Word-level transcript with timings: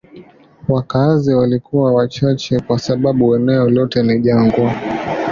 Wakazi 0.67 1.33
walikuwa 1.35 1.91
wachache 1.93 2.59
kwa 2.59 2.79
sababu 2.79 3.35
eneo 3.35 3.69
lote 3.69 4.03
ni 4.03 4.19
jangwa. 4.19 4.75